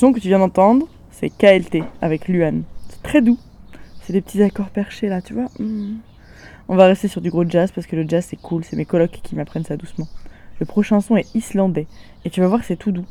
son 0.03 0.12
que 0.12 0.19
tu 0.19 0.27
viens 0.27 0.41
d'entendre, 0.41 0.88
c'est 1.12 1.31
KLT 1.31 1.85
avec 2.01 2.27
Luan. 2.27 2.65
C'est 2.88 3.05
très 3.05 3.23
doux. 3.23 3.38
C'est 4.01 4.12
des 4.12 4.21
petits 4.21 4.43
accords 4.43 4.71
perchés 4.71 5.09
là, 5.09 5.23
tu 5.23 5.33
vois. 5.33 5.47
Mm. 5.61 5.99
On 6.67 6.75
va 6.75 6.87
rester 6.87 7.07
sur 7.07 7.21
du 7.21 7.31
gros 7.31 7.49
jazz 7.49 7.71
parce 7.71 7.87
que 7.87 7.95
le 7.95 8.05
jazz 8.09 8.27
c'est 8.29 8.41
cool, 8.41 8.65
c'est 8.65 8.75
mes 8.75 8.85
colocs 8.85 9.21
qui 9.23 9.37
m'apprennent 9.37 9.62
ça 9.62 9.77
doucement. 9.77 10.09
Le 10.59 10.67
prochain 10.67 11.01
son 11.01 11.17
est 11.17 11.33
islandais 11.37 11.87
et 12.25 12.31
tu 12.31 12.41
vas 12.41 12.49
voir 12.49 12.65
c'est 12.65 12.75
tout 12.75 12.91
doux. 12.91 13.07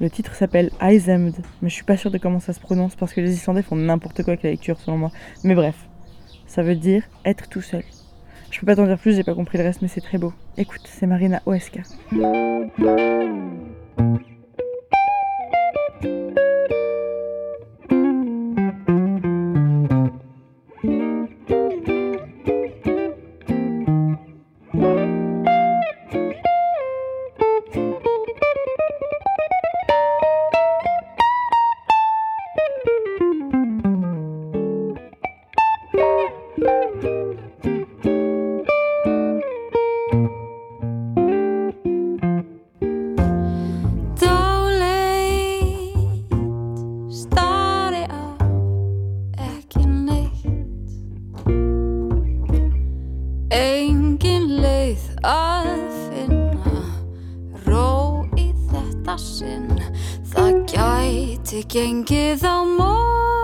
Le 0.00 0.08
titre 0.08 0.34
s'appelle 0.34 0.70
Isemd, 0.80 1.34
mais 1.60 1.68
je 1.68 1.74
suis 1.74 1.84
pas 1.84 1.98
sûre 1.98 2.10
de 2.10 2.16
comment 2.16 2.40
ça 2.40 2.54
se 2.54 2.60
prononce 2.60 2.96
parce 2.96 3.12
que 3.12 3.20
les 3.20 3.34
Islandais 3.34 3.60
font 3.60 3.76
n'importe 3.76 4.22
quoi 4.22 4.32
avec 4.32 4.42
la 4.42 4.48
lecture 4.48 4.80
selon 4.80 4.96
moi. 4.96 5.10
Mais 5.44 5.54
bref, 5.54 5.76
ça 6.46 6.62
veut 6.62 6.74
dire 6.74 7.02
être 7.26 7.50
tout 7.50 7.60
seul. 7.60 7.84
Je 8.50 8.58
peux 8.60 8.64
pas 8.64 8.76
t'en 8.76 8.86
dire 8.86 8.98
plus, 8.98 9.14
j'ai 9.14 9.24
pas 9.24 9.34
compris 9.34 9.58
le 9.58 9.64
reste, 9.64 9.82
mais 9.82 9.88
c'est 9.88 10.00
très 10.00 10.16
beau. 10.16 10.32
Écoute, 10.56 10.80
c'est 10.86 11.06
Marina 11.06 11.42
Oeska. 11.44 11.82
Engin 53.50 54.44
leið 54.62 55.08
að 55.26 55.70
finna 56.06 56.84
ró 57.66 58.22
í 58.38 58.52
þetta 58.70 59.16
sinn. 59.18 59.74
Það 60.30 60.62
gæti 60.70 61.64
gengið 61.74 62.46
á 62.46 62.62
morgun 62.62 63.39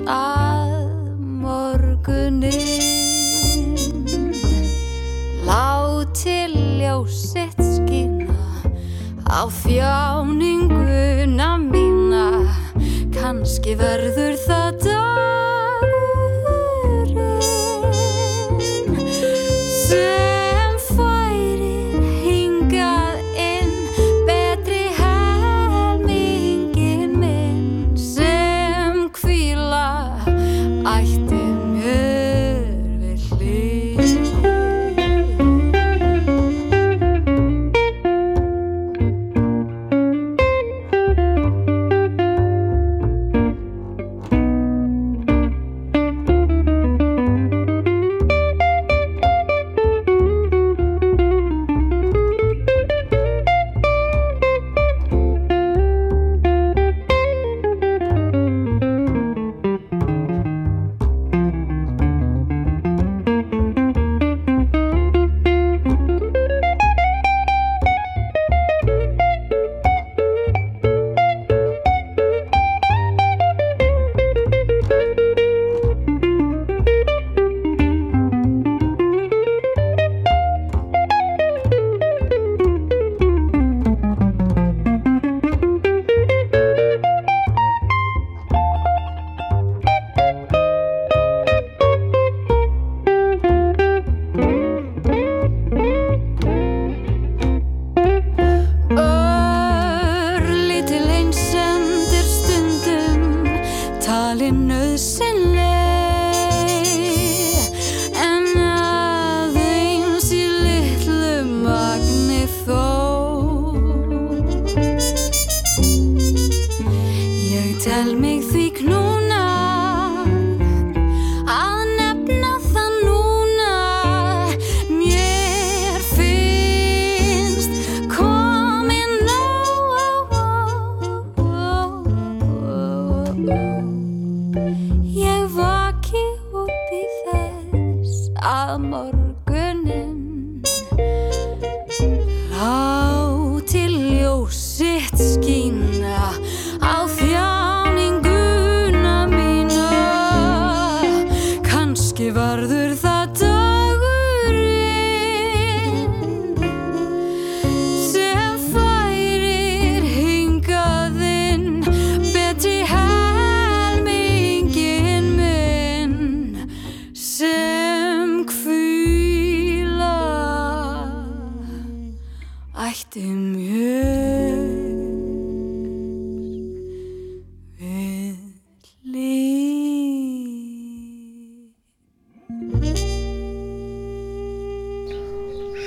að 0.00 1.18
morgunin. 1.42 2.80
Láti 5.44 6.38
ljósitt 6.80 7.60
skína 7.60 8.32
á 9.28 9.44
þjáninguna 9.62 11.50
mína. 11.60 12.26
Kannski 13.12 13.76
verður 13.76 14.38
það 14.46 14.71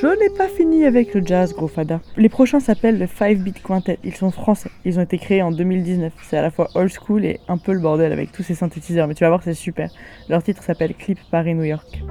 Je 0.05 0.19
n'ai 0.19 0.29
pas 0.29 0.47
fini 0.47 0.85
avec 0.85 1.15
le 1.15 1.25
jazz, 1.25 1.55
gros 1.55 1.67
fada. 1.67 1.99
Les 2.15 2.29
prochains 2.29 2.59
s'appellent 2.59 2.99
le 2.99 3.07
5 3.07 3.39
Beat 3.39 3.63
Quintet. 3.63 3.97
Ils 4.03 4.13
sont 4.13 4.29
français. 4.29 4.69
Ils 4.85 4.99
ont 4.99 5.01
été 5.01 5.17
créés 5.17 5.41
en 5.41 5.49
2019. 5.49 6.13
C'est 6.21 6.37
à 6.37 6.43
la 6.43 6.51
fois 6.51 6.69
old 6.75 6.91
school 6.91 7.25
et 7.25 7.39
un 7.47 7.57
peu 7.57 7.73
le 7.73 7.79
bordel 7.79 8.11
avec 8.11 8.31
tous 8.31 8.43
ces 8.43 8.53
synthétiseurs. 8.53 9.07
Mais 9.07 9.15
tu 9.15 9.23
vas 9.23 9.29
voir, 9.29 9.41
c'est 9.41 9.55
super. 9.55 9.89
Leur 10.29 10.43
titre 10.43 10.61
s'appelle 10.61 10.93
Clip 10.93 11.17
Paris-New 11.31 11.63
York. 11.63 12.03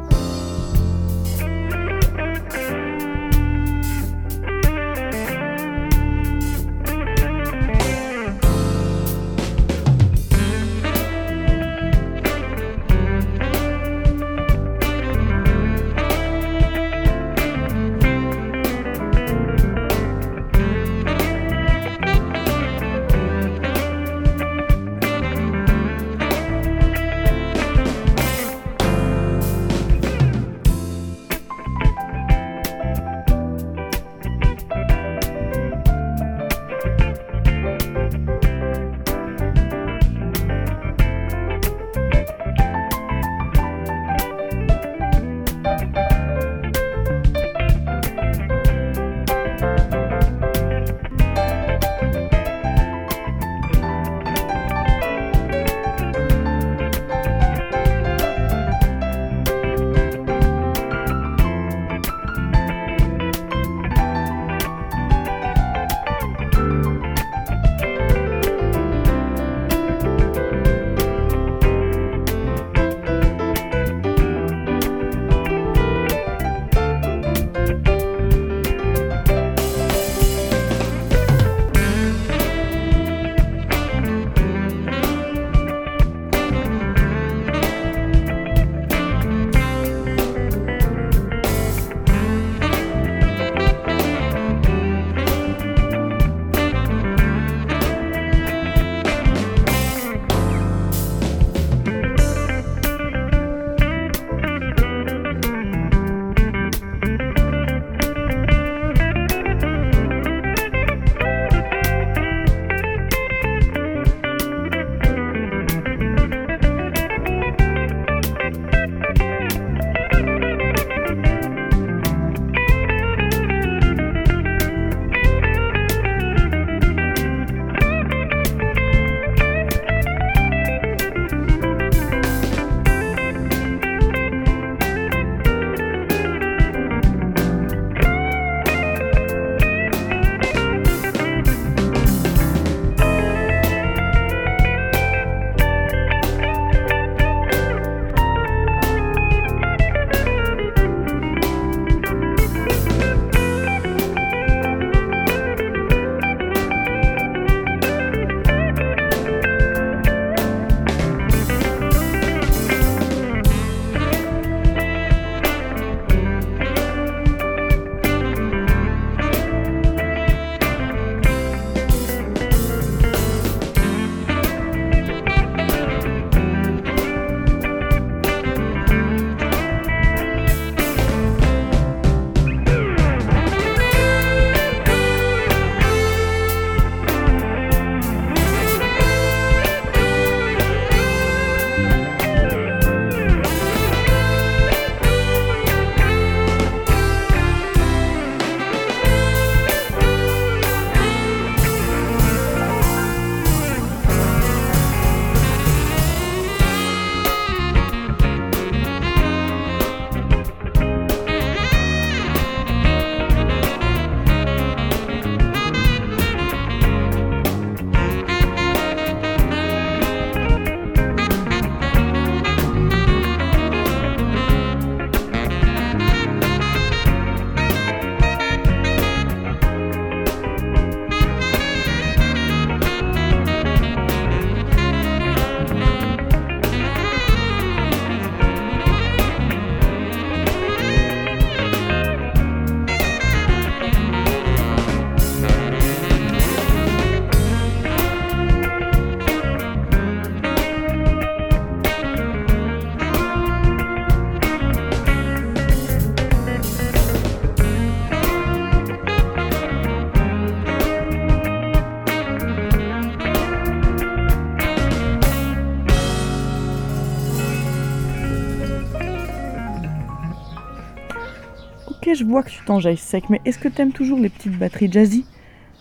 Je 272.14 272.24
vois 272.24 272.42
que 272.42 272.50
tu 272.50 272.64
t'enjailles 272.64 272.96
sec, 272.96 273.24
mais 273.31 273.40
est-ce 273.44 273.59
que 273.59 273.68
t'aimes 273.68 273.92
toujours 273.92 274.18
les 274.18 274.29
petites 274.29 274.57
batteries 274.59 274.90
jazzy? 274.90 275.27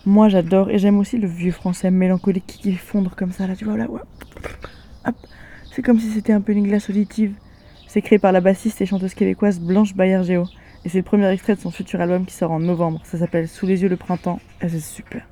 Moi 0.06 0.28
j'adore 0.28 0.70
et 0.70 0.78
j'aime 0.78 0.98
aussi 0.98 1.18
le 1.18 1.26
vieux 1.26 1.52
français 1.52 1.90
mélancolique 1.90 2.46
qui 2.46 2.74
fondre 2.74 3.14
comme 3.16 3.32
ça 3.32 3.46
là, 3.46 3.56
tu 3.56 3.64
vois 3.64 3.76
là. 3.76 3.86
C'est 5.74 5.82
comme 5.82 5.98
si 5.98 6.10
c'était 6.10 6.32
un 6.32 6.40
peu 6.40 6.52
une 6.52 6.68
glace 6.68 6.88
auditive. 6.90 7.34
C'est 7.88 8.02
créé 8.02 8.18
par 8.18 8.32
la 8.32 8.40
bassiste 8.40 8.80
et 8.80 8.86
chanteuse 8.86 9.14
québécoise 9.14 9.60
Blanche 9.60 9.94
Bayer-Géo. 9.94 10.44
Et 10.84 10.88
c'est 10.88 10.98
le 10.98 11.04
premier 11.04 11.28
extrait 11.30 11.56
de 11.56 11.60
son 11.60 11.70
futur 11.70 12.00
album 12.00 12.26
qui 12.26 12.34
sort 12.34 12.52
en 12.52 12.60
novembre. 12.60 13.00
Ça 13.04 13.18
s'appelle 13.18 13.48
Sous 13.48 13.66
les 13.66 13.82
yeux 13.82 13.88
le 13.88 13.96
printemps 13.96 14.40
et 14.60 14.68
c'est 14.68 14.80
super. 14.80 15.26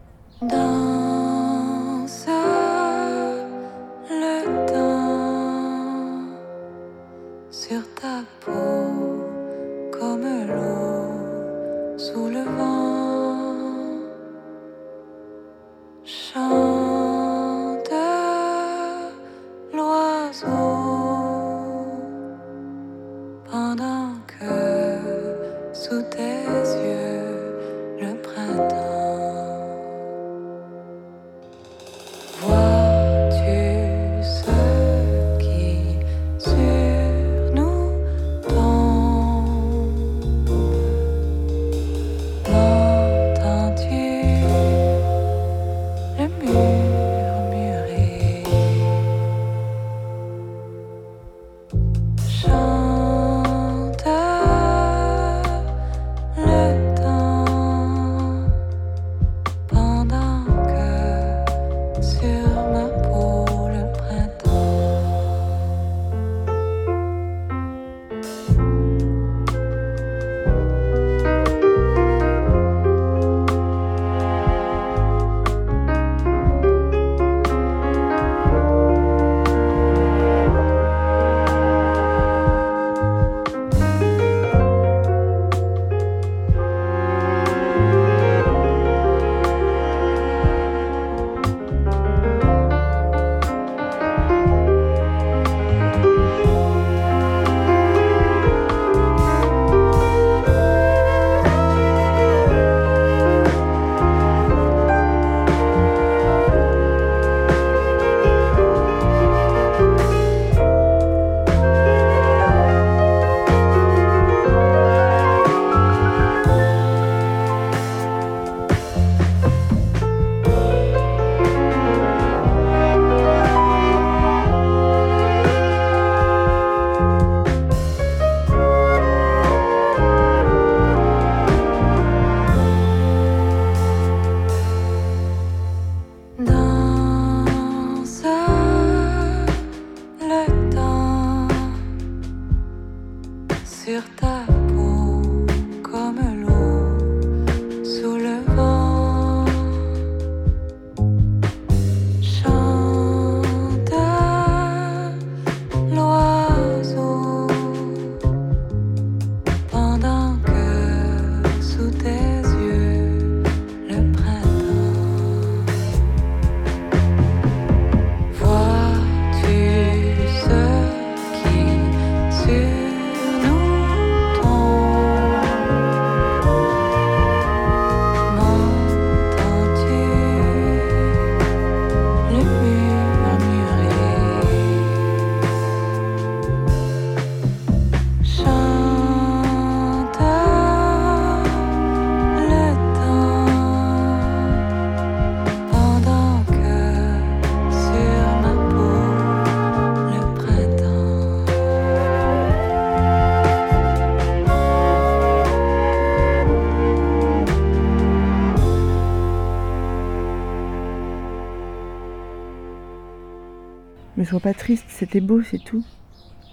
Pas 214.41 214.55
triste, 214.55 214.85
c'était 214.89 215.21
beau, 215.21 215.43
c'est 215.43 215.63
tout. 215.63 215.85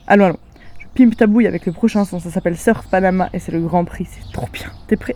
Allons, 0.08 0.26
allons. 0.26 0.40
Je 0.80 0.88
pimpe 0.94 1.16
ta 1.16 1.28
bouille 1.28 1.48
avec 1.48 1.66
le 1.66 1.72
prochain 1.72 2.06
son, 2.06 2.20
ça 2.20 2.30
s'appelle 2.30 2.58
Surf 2.58 2.88
Panama 2.90 3.30
et 3.34 3.40
c'est 3.40 3.52
le 3.52 3.62
grand 3.62 3.86
prix, 3.86 4.08
c'est 4.10 4.32
trop 4.32 4.48
bien. 4.52 4.72
T'es 4.88 4.96
prêt? 4.96 5.16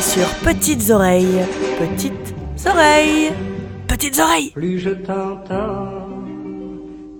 Sûr 0.00 0.26
Petites 0.42 0.90
Oreilles. 0.90 1.44
Petites 1.78 2.34
Oreilles. 2.66 3.32
Petites 3.86 4.18
Oreilles. 4.18 4.50
Plus 4.50 4.78
je 4.78 4.90
t'entends, 4.90 6.08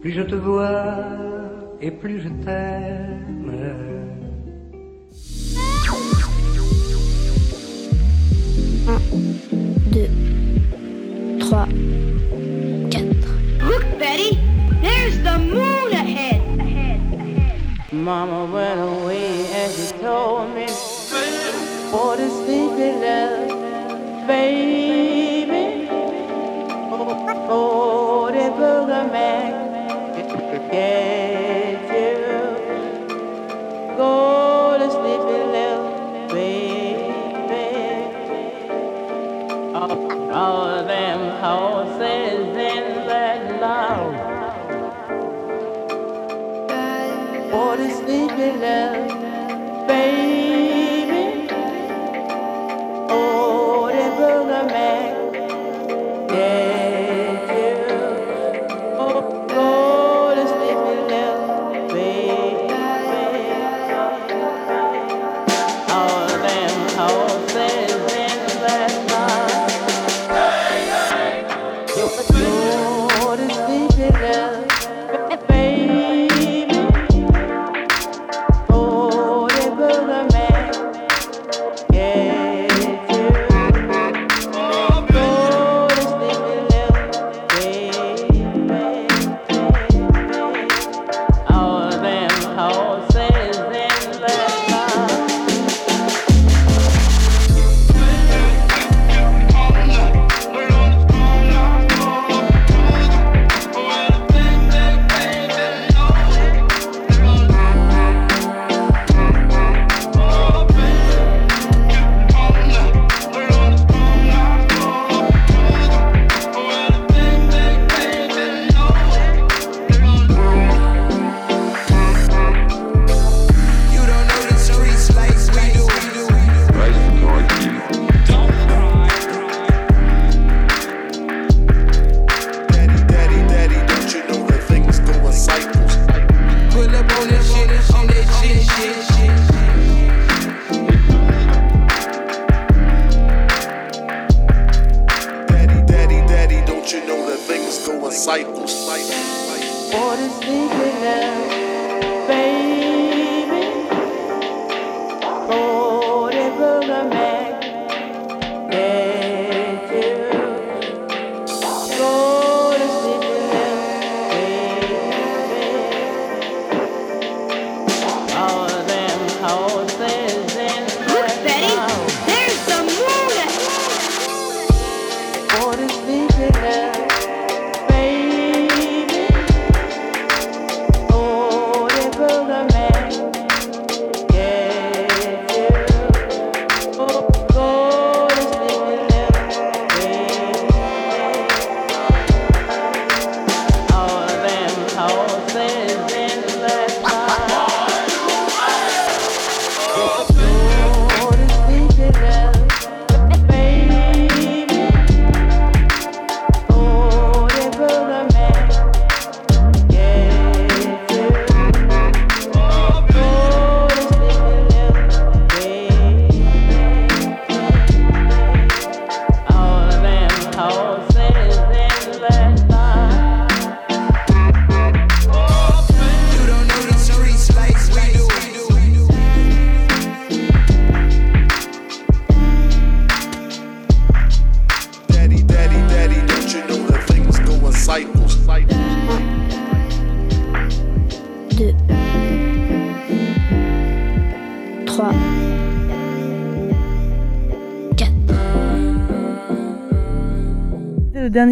plus 0.00 0.12
je 0.12 0.22
te 0.22 0.34
vois 0.34 0.94
et 1.82 1.90
plus 1.90 2.20
je 2.22 2.28
t'aime. 2.42 3.52
deux, 9.92 10.08
trois, 11.38 11.66
quatre. 12.90 13.28
Look, 13.60 13.84
Betty, 13.98 14.38
there's 14.80 15.18
the 15.18 15.38
moon 15.38 15.92
ahead. 15.92 16.40
Mama 17.92 18.46
went 18.46 18.80
away 18.80 19.44
the 22.80 23.20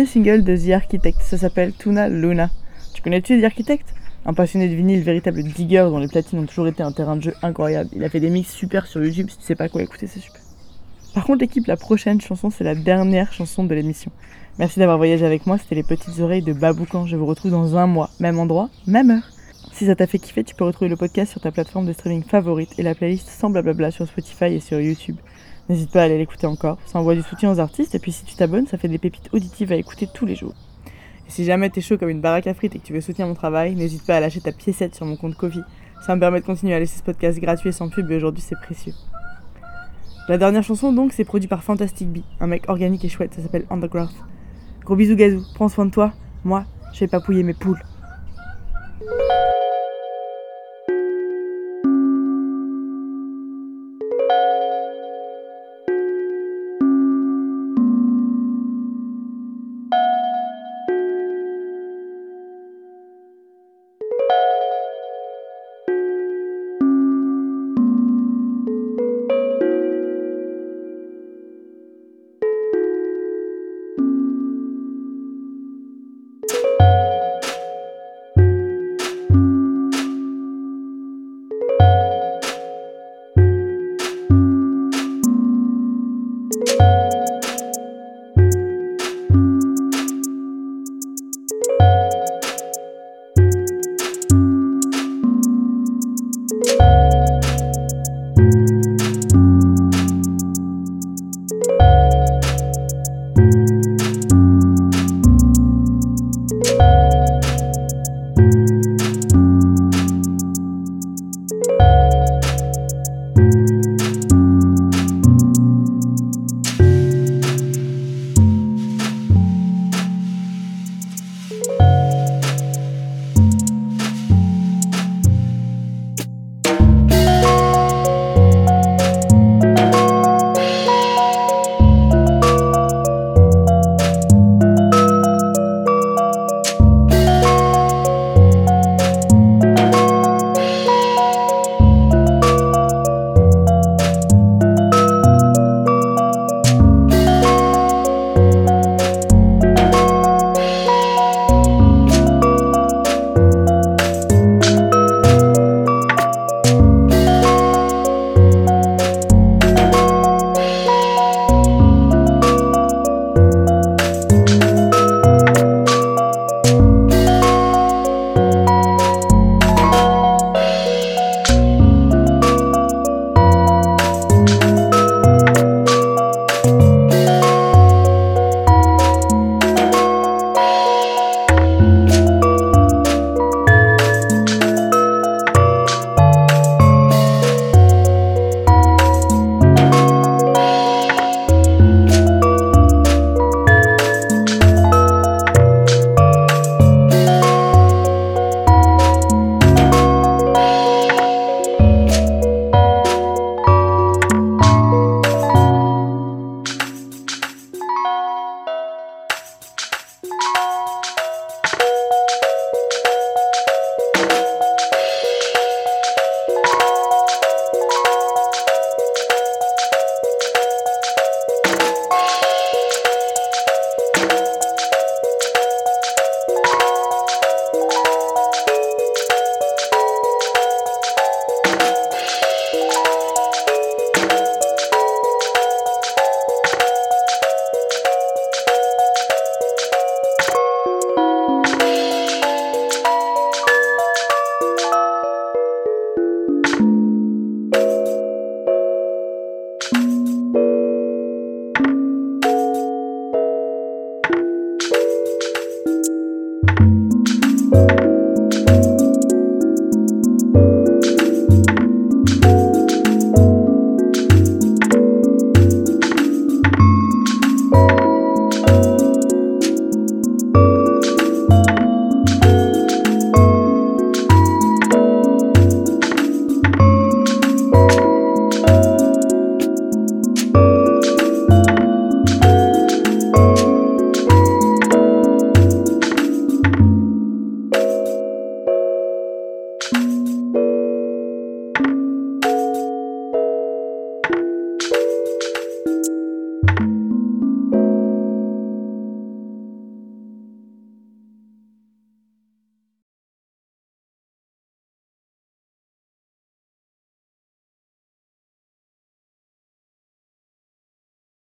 single 0.09 0.43
de 0.43 0.57
The 0.57 0.71
Architect, 0.71 1.21
ça 1.21 1.37
s'appelle 1.37 1.73
Tuna 1.73 2.09
Luna. 2.09 2.51
Tu 2.95 3.03
connais-tu 3.03 3.41
The 3.41 3.45
Architect? 3.45 3.95
Un 4.25 4.33
passionné 4.33 4.69
de 4.69 4.75
vinyle, 4.75 5.03
véritable 5.03 5.43
digger 5.43 5.87
dont 5.91 5.99
les 5.99 6.09
platines 6.09 6.39
ont 6.39 6.47
toujours 6.47 6.67
été 6.67 6.83
un 6.83 6.93
terrain 6.93 7.17
de 7.17 7.23
jeu 7.23 7.35
incroyable. 7.43 7.91
Il 7.95 8.03
a 8.03 8.09
fait 8.09 8.19
des 8.19 8.31
mix 8.31 8.51
super 8.51 8.87
sur 8.87 9.05
YouTube, 9.05 9.29
si 9.29 9.39
tu 9.39 9.45
sais 9.45 9.55
pas 9.55 9.69
quoi 9.69 9.83
écouter, 9.83 10.07
c'est 10.07 10.21
super. 10.21 10.41
Par 11.15 11.25
contre, 11.25 11.41
l'équipe, 11.41 11.67
la 11.67 11.77
prochaine 11.77 12.21
chanson, 12.21 12.49
c'est 12.51 12.65
la 12.65 12.75
dernière 12.75 13.33
chanson 13.33 13.65
de 13.65 13.75
l'émission. 13.75 14.11
Merci 14.59 14.79
d'avoir 14.79 14.97
voyagé 14.97 15.27
avec 15.27 15.47
moi, 15.47 15.59
c'était 15.59 15.75
les 15.75 15.83
petites 15.83 16.19
oreilles 16.21 16.43
de 16.43 16.53
Baboucan. 16.53 17.07
Je 17.07 17.17
vous 17.17 17.27
retrouve 17.27 17.51
dans 17.51 17.77
un 17.77 17.87
mois, 17.87 18.11
même 18.19 18.39
endroit, 18.39 18.71
même 18.87 19.11
heure. 19.11 19.31
Si 19.73 19.87
ça 19.87 19.95
t'a 19.95 20.07
fait 20.07 20.19
kiffer, 20.19 20.43
tu 20.43 20.55
peux 20.55 20.65
retrouver 20.65 20.89
le 20.89 20.97
podcast 20.97 21.33
sur 21.33 21.41
ta 21.41 21.53
plateforme 21.53 21.87
de 21.87 21.93
streaming 21.93 22.25
favorite 22.25 22.71
et 22.79 22.83
la 22.83 22.95
playlist 22.95 23.29
sans 23.29 23.51
blablabla 23.51 23.91
sur 23.91 24.07
Spotify 24.07 24.47
et 24.47 24.61
sur 24.61 24.81
YouTube. 24.81 25.17
N'hésite 25.69 25.91
pas 25.91 26.01
à 26.01 26.05
aller 26.05 26.17
l'écouter 26.17 26.47
encore, 26.47 26.79
ça 26.87 26.99
envoie 26.99 27.15
du 27.15 27.23
soutien 27.23 27.53
aux 27.53 27.61
artistes 27.61 27.95
et 27.95 27.99
puis 27.99 28.11
si 28.11 28.25
tu 28.25 28.35
t'abonnes, 28.37 28.67
ça 28.67 28.79
fait 28.79 28.89
des 28.89 28.97
pépites 28.97 29.29
auditives 29.33 29.71
à 29.71 29.77
écouter 29.77 30.09
tous 30.13 30.25
les 30.25 30.35
jours. 30.35 30.55
Et 31.27 31.31
si 31.31 31.45
jamais 31.45 31.69
t'es 31.69 31.83
chaud 31.83 31.99
comme 31.99 32.09
une 32.09 32.23
baraque 32.23 32.47
à 32.47 32.55
frites 32.55 32.75
et 32.75 32.79
que 32.79 32.87
tu 32.87 32.95
veux 32.95 33.03
soutenir 33.03 33.29
mon 33.29 33.35
travail, 33.35 33.75
n'hésite 33.75 34.07
pas 34.07 34.17
à 34.17 34.21
lâcher 34.21 34.41
ta 34.41 34.53
piécette 34.53 34.95
sur 34.95 35.05
mon 35.05 35.17
compte 35.17 35.37
Kofi. 35.37 35.61
Ça 36.01 36.15
me 36.15 36.21
permet 36.21 36.41
de 36.41 36.47
continuer 36.47 36.75
à 36.75 36.79
laisser 36.79 36.99
ce 36.99 37.03
podcast 37.03 37.39
gratuit 37.39 37.69
et 37.69 37.73
sans 37.73 37.91
pub 37.91 38.11
et 38.11 38.17
aujourd'hui 38.17 38.43
c'est 38.43 38.59
précieux. 38.59 38.95
La 40.29 40.39
dernière 40.39 40.63
chanson 40.63 40.91
donc 40.93 41.13
c'est 41.13 41.25
produit 41.25 41.49
par 41.49 41.63
Fantastic 41.63 42.09
Bee, 42.09 42.25
un 42.41 42.47
mec 42.47 42.65
organique 42.69 43.05
et 43.05 43.09
chouette, 43.11 43.35
ça 43.35 43.43
s'appelle 43.43 43.67
Underground. 43.69 44.11
Gros 44.85 44.97
bisous 44.97 45.17
Gazou, 45.17 45.43
prends 45.55 45.69
soin 45.69 45.85
de 45.85 45.91
toi, 45.91 46.13
moi 46.45 46.65
je 46.95 47.01
vais 47.01 47.09
papouiller 47.09 47.43
mes 47.43 47.55
poules. 47.55 47.83